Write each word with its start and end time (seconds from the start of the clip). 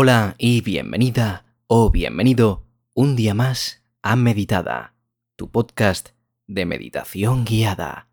Hola 0.00 0.36
y 0.38 0.60
bienvenida 0.60 1.44
o 1.66 1.90
bienvenido 1.90 2.64
un 2.94 3.16
día 3.16 3.34
más 3.34 3.82
a 4.00 4.14
Meditada, 4.14 4.94
tu 5.34 5.50
podcast 5.50 6.10
de 6.46 6.66
meditación 6.66 7.44
guiada. 7.44 8.08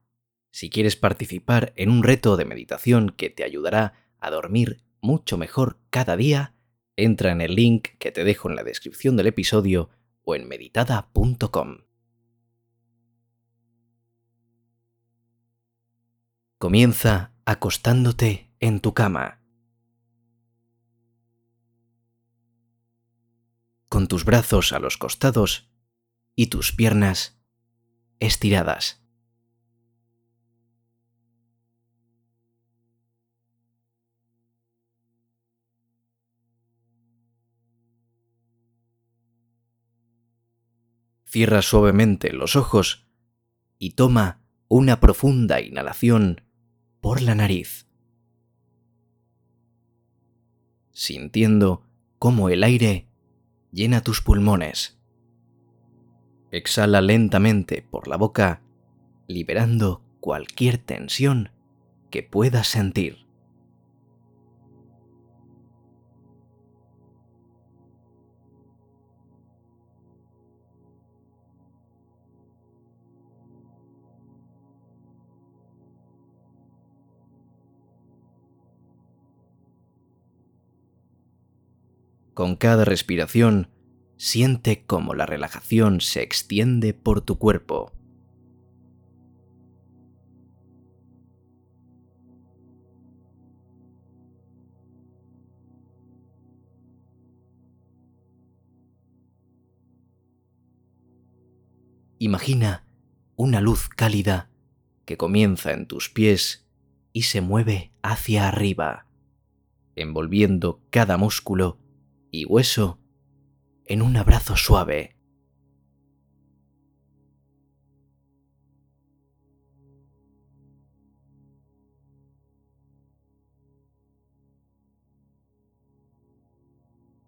Si 0.50 0.71
quieres 0.71 0.96
participar 0.96 1.74
en 1.76 1.92
un 1.92 2.02
reto 2.02 2.38
de 2.38 2.46
meditación 2.46 3.12
que 3.12 3.29
te 3.29 3.44
ayudará 3.44 3.94
a 4.18 4.32
dormir 4.32 4.82
mucho 5.00 5.38
mejor 5.38 5.78
cada 5.92 6.18
día, 6.18 6.56
entra 6.96 7.32
en 7.32 7.42
el 7.42 7.54
link 7.54 7.89
que 7.99 8.11
te 8.11 8.23
dejo 8.23 8.49
en 8.49 8.55
la 8.55 8.63
descripción 8.63 9.15
del 9.15 9.27
episodio 9.27 9.91
o 10.23 10.33
en 10.33 10.47
meditada.com. 10.47 11.81
Comienza 16.57 17.36
acostándote 17.45 18.49
en 18.59 18.79
tu 18.79 18.95
cama. 18.95 19.45
Con 23.95 24.09
tus 24.09 24.26
brazos 24.26 24.73
a 24.73 24.80
los 24.80 24.98
costados 24.98 25.70
y 26.35 26.48
tus 26.48 26.73
piernas 26.73 27.40
estiradas. 28.20 29.02
Cierra 41.23 41.62
suavemente 41.62 42.34
los 42.34 42.57
ojos 42.57 43.07
y 43.80 43.91
toma 43.91 44.41
una 44.68 44.99
profunda 44.99 45.62
inhalación 45.62 46.41
por 46.99 47.21
la 47.21 47.34
nariz, 47.34 47.88
sintiendo 50.91 51.88
cómo 52.20 52.49
el 52.49 52.62
aire 52.66 53.07
llena 53.75 53.99
tus 53.99 54.21
pulmones. 54.21 54.97
Exhala 56.49 57.01
lentamente 57.01 57.82
por 57.82 58.07
la 58.07 58.15
boca, 58.15 58.62
liberando 59.27 60.01
cualquier 60.21 60.77
tensión 60.77 61.51
que 62.09 62.23
puedas 62.23 62.67
sentir. 62.67 63.24
Con 82.36 82.58
cada 82.58 82.84
respiración, 82.84 83.69
siente 84.18 84.84
cómo 84.86 85.14
la 85.14 85.25
relajación 85.25 86.02
se 86.02 86.22
extiende 86.22 86.94
por 86.94 87.22
tu 87.22 87.40
cuerpo. 87.40 87.94
Imagina 102.19 102.86
una 103.38 103.62
luz 103.62 103.88
cálida 103.88 104.50
que 105.06 105.16
comienza 105.16 105.72
en 105.72 105.88
tus 105.88 106.09
pies 106.09 106.68
y 107.13 107.22
se 107.22 107.40
mueve 107.40 107.94
hacia 108.02 108.50
arriba, 108.50 109.08
envolviendo 109.96 110.81
cada 110.90 111.16
músculo 111.16 111.84
y 112.36 112.46
hueso 112.46 113.00
en 113.86 114.02
un 114.02 114.18
abrazo 114.18 114.58
suave. 114.58 115.16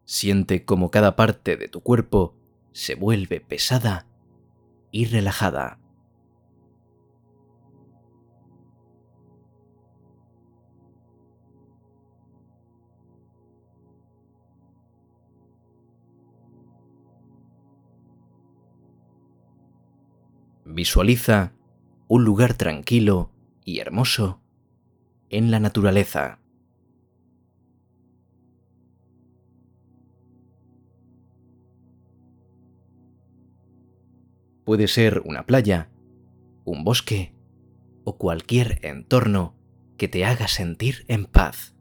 Siente 0.03 0.65
como 0.65 0.91
cada 0.91 1.15
parte 1.15 1.57
de 1.57 1.67
tu 1.67 1.81
cuerpo 1.81 2.35
se 2.71 2.95
vuelve 2.95 3.39
pesada 3.39 4.07
y 4.91 5.05
relajada. 5.05 5.79
Visualiza 20.69 21.53
un 22.09 22.25
lugar 22.25 22.53
tranquilo 22.53 23.31
y 23.63 23.79
hermoso 23.79 24.41
en 25.29 25.49
la 25.49 25.61
naturaleza. 25.61 26.39
Puede 34.65 34.89
ser 34.89 35.21
una 35.23 35.45
playa, 35.45 35.89
un 36.65 36.83
bosque 36.83 37.33
o 38.03 38.17
cualquier 38.17 38.85
entorno 38.85 39.55
que 39.97 40.09
te 40.09 40.25
haga 40.25 40.49
sentir 40.49 41.05
en 41.07 41.27
paz. 41.27 41.76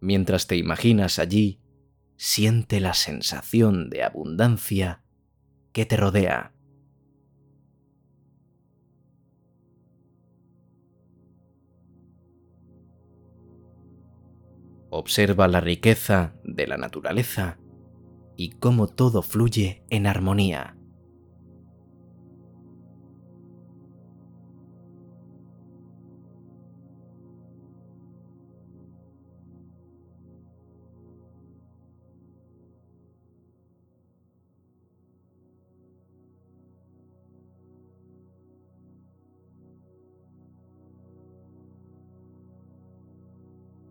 Mientras 0.00 0.46
te 0.46 0.56
imaginas 0.56 1.18
allí, 1.18 1.60
siente 2.16 2.80
la 2.80 2.94
sensación 2.94 3.90
de 3.90 4.04
abundancia 4.04 5.02
que 5.72 5.86
te 5.86 5.96
rodea. 5.96 6.54
Observa 14.90 15.48
la 15.48 15.60
riqueza 15.60 16.34
de 16.44 16.66
la 16.66 16.78
naturaleza 16.78 17.58
y 18.36 18.50
cómo 18.50 18.86
todo 18.86 19.22
fluye 19.22 19.84
en 19.90 20.06
armonía. 20.06 20.77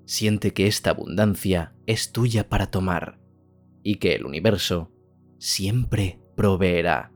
Siente 0.07 0.53
que 0.53 0.67
esta 0.67 0.91
abundancia 0.91 1.75
es 1.85 2.13
tuya 2.13 2.47
para 2.47 2.71
tomar 2.71 3.19
y 3.83 3.95
que 3.95 4.15
el 4.15 4.25
universo 4.25 4.89
siempre 5.37 6.21
proveerá. 6.35 7.11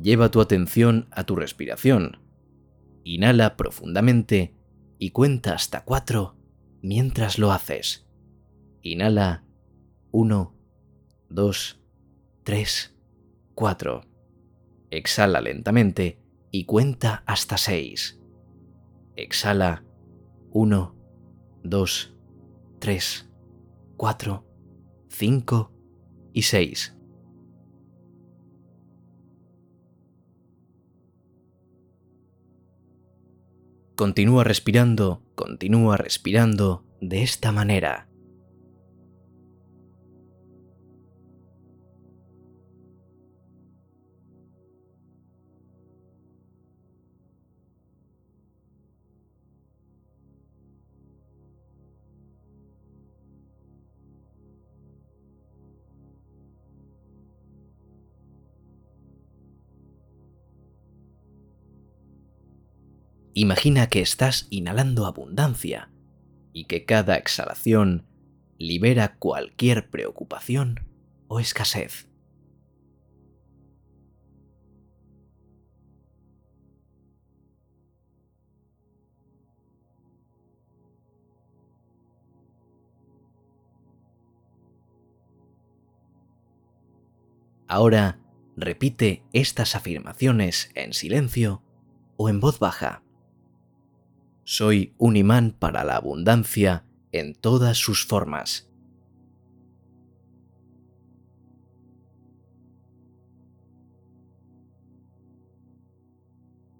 Lleva 0.00 0.30
tu 0.30 0.40
atención 0.40 1.08
a 1.10 1.24
tu 1.24 1.34
respiración. 1.34 2.20
Inhala 3.02 3.56
profundamente 3.56 4.54
y 4.96 5.10
cuenta 5.10 5.54
hasta 5.54 5.84
cuatro 5.84 6.36
mientras 6.82 7.40
lo 7.40 7.50
haces. 7.50 8.07
Inhala 8.82 9.44
1, 10.12 10.54
2, 11.30 11.80
3, 12.44 12.96
4. 13.54 14.00
Exhala 14.90 15.40
lentamente 15.40 16.20
y 16.50 16.64
cuenta 16.64 17.22
hasta 17.26 17.56
6. 17.56 18.20
Exhala 19.16 19.84
1, 20.50 20.96
2, 21.64 22.16
3, 22.78 23.30
4, 23.96 24.46
5 25.08 25.72
y 26.32 26.42
6. 26.42 26.94
Continúa 33.96 34.44
respirando, 34.44 35.24
continúa 35.34 35.96
respirando 35.96 36.86
de 37.00 37.24
esta 37.24 37.50
manera. 37.50 38.07
Imagina 63.40 63.88
que 63.88 64.00
estás 64.00 64.48
inhalando 64.50 65.06
abundancia 65.06 65.92
y 66.52 66.64
que 66.64 66.84
cada 66.84 67.14
exhalación 67.14 68.04
libera 68.58 69.14
cualquier 69.14 69.90
preocupación 69.90 70.88
o 71.28 71.38
escasez. 71.38 72.08
Ahora 87.68 88.18
repite 88.56 89.22
estas 89.32 89.76
afirmaciones 89.76 90.72
en 90.74 90.92
silencio 90.92 91.62
o 92.16 92.28
en 92.28 92.40
voz 92.40 92.58
baja. 92.58 93.04
Soy 94.50 94.94
un 94.96 95.14
imán 95.18 95.50
para 95.50 95.84
la 95.84 95.96
abundancia 95.96 96.86
en 97.12 97.34
todas 97.34 97.76
sus 97.76 98.06
formas. 98.06 98.72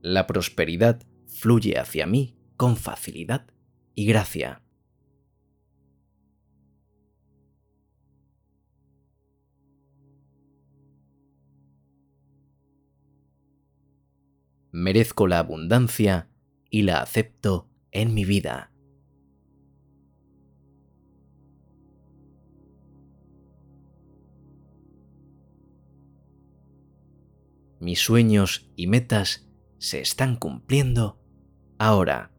La 0.00 0.26
prosperidad 0.26 1.02
fluye 1.26 1.78
hacia 1.78 2.06
mí 2.06 2.38
con 2.56 2.78
facilidad 2.78 3.46
y 3.94 4.06
gracia. 4.06 4.62
Merezco 14.72 15.26
la 15.26 15.40
abundancia 15.40 16.30
y 16.70 16.82
la 16.82 17.00
acepto 17.00 17.68
en 17.92 18.14
mi 18.14 18.24
vida. 18.24 18.72
Mis 27.80 28.00
sueños 28.00 28.68
y 28.74 28.88
metas 28.88 29.48
se 29.78 30.00
están 30.00 30.36
cumpliendo 30.36 31.20
ahora. 31.78 32.32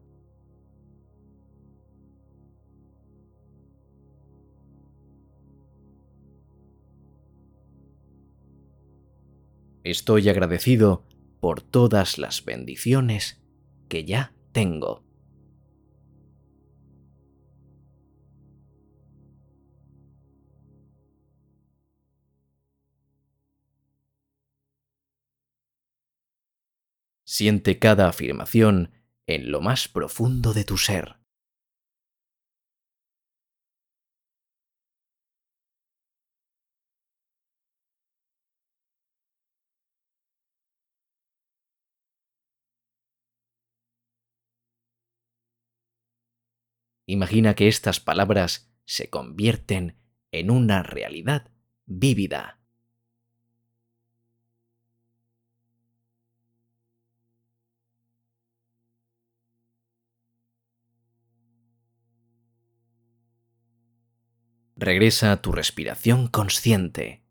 Estoy 9.82 10.28
agradecido 10.28 11.06
por 11.40 11.62
todas 11.62 12.18
las 12.18 12.44
bendiciones 12.44 13.39
que 13.90 14.04
ya 14.04 14.32
tengo. 14.52 15.04
Siente 27.24 27.78
cada 27.78 28.08
afirmación 28.08 28.92
en 29.26 29.50
lo 29.50 29.60
más 29.60 29.88
profundo 29.88 30.52
de 30.52 30.64
tu 30.64 30.78
ser. 30.78 31.19
Imagina 47.10 47.56
que 47.56 47.66
estas 47.66 47.98
palabras 47.98 48.72
se 48.84 49.10
convierten 49.10 49.96
en 50.30 50.48
una 50.48 50.84
realidad 50.84 51.50
vívida. 51.84 52.60
Regresa 64.76 65.32
a 65.32 65.42
tu 65.42 65.50
respiración 65.50 66.28
consciente. 66.28 67.24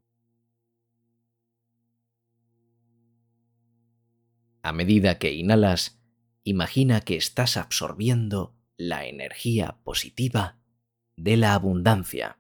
A 4.62 4.74
medida 4.74 5.20
que 5.20 5.32
inhalas, 5.32 6.02
imagina 6.44 7.00
que 7.00 7.16
estás 7.16 7.56
absorbiendo 7.56 8.59
la 8.80 9.06
energía 9.06 9.78
positiva 9.84 10.58
de 11.18 11.36
la 11.36 11.54
abundancia. 11.54 12.40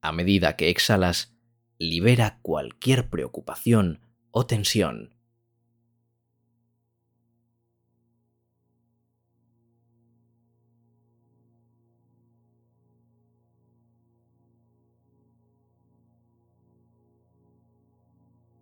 A 0.00 0.10
medida 0.10 0.56
que 0.56 0.68
exhalas, 0.68 1.38
libera 1.78 2.40
cualquier 2.42 3.08
preocupación 3.08 4.00
o 4.32 4.46
tensión. 4.46 5.15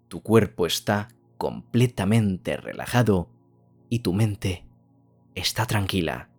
Tu 0.08 0.22
cuerpo 0.22 0.66
está 0.66 1.08
completamente 1.38 2.56
relajado 2.56 3.28
y 3.88 4.00
tu 4.00 4.12
mente 4.12 4.66
está 5.34 5.66
tranquila. 5.66 6.30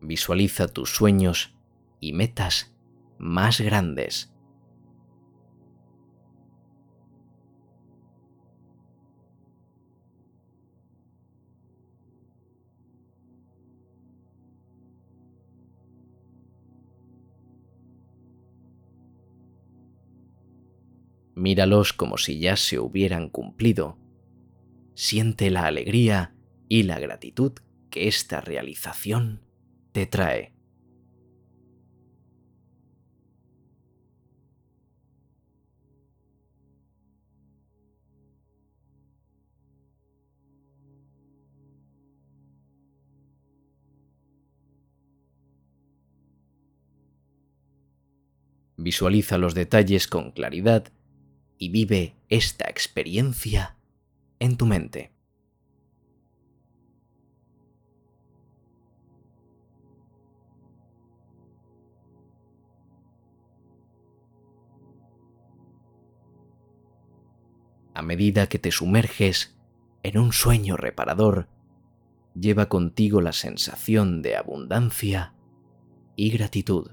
Visualiza 0.00 0.68
tus 0.68 0.94
sueños 0.94 1.54
y 2.00 2.12
metas 2.12 2.74
más 3.18 3.60
grandes. 3.60 4.32
Míralos 21.38 21.92
como 21.92 22.18
si 22.18 22.40
ya 22.40 22.56
se 22.56 22.78
hubieran 22.78 23.28
cumplido. 23.30 23.98
Siente 24.94 25.50
la 25.50 25.66
alegría 25.66 26.34
y 26.68 26.82
la 26.82 26.98
gratitud 26.98 27.52
que 27.90 28.08
esta 28.08 28.40
realización 28.40 29.42
te 29.92 30.06
trae. 30.06 30.54
Visualiza 48.76 49.38
los 49.38 49.54
detalles 49.54 50.06
con 50.06 50.30
claridad 50.30 50.92
y 51.58 51.70
vive 51.70 52.16
esta 52.28 52.68
experiencia 52.68 53.76
en 54.38 54.56
tu 54.56 54.66
mente. 54.66 55.12
A 67.94 68.02
medida 68.02 68.48
que 68.48 68.60
te 68.60 68.70
sumerges 68.70 69.58
en 70.04 70.18
un 70.18 70.32
sueño 70.32 70.76
reparador, 70.76 71.48
lleva 72.32 72.68
contigo 72.68 73.20
la 73.20 73.32
sensación 73.32 74.22
de 74.22 74.36
abundancia 74.36 75.34
y 76.14 76.30
gratitud. 76.30 76.92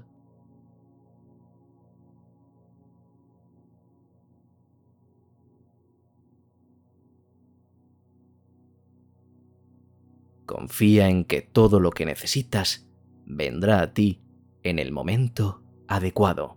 Confía 10.46 11.08
en 11.08 11.24
que 11.24 11.42
todo 11.42 11.80
lo 11.80 11.90
que 11.90 12.06
necesitas 12.06 12.88
vendrá 13.26 13.82
a 13.82 13.92
ti 13.92 14.22
en 14.62 14.78
el 14.78 14.92
momento 14.92 15.62
adecuado. 15.88 16.56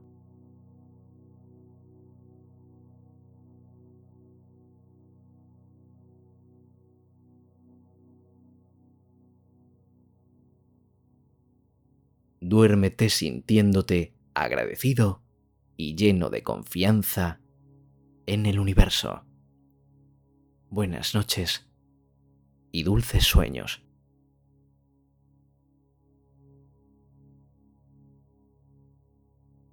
Duérmete 12.41 13.09
sintiéndote 13.09 14.13
agradecido 14.33 15.23
y 15.75 15.95
lleno 15.95 16.29
de 16.29 16.43
confianza 16.43 17.41
en 18.27 18.45
el 18.45 18.59
universo. 18.59 19.25
Buenas 20.69 21.15
noches 21.15 21.68
y 22.71 22.83
dulces 22.83 23.23
sueños. 23.23 23.81